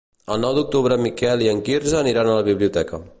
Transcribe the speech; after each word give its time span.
El 0.35 0.39
nou 0.45 0.55
d'octubre 0.57 0.97
en 0.99 1.03
Miquel 1.07 1.45
i 1.45 1.51
en 1.53 1.63
Quirze 1.69 2.01
aniran 2.01 2.33
a 2.33 2.39
la 2.41 2.51
biblioteca. 2.53 3.03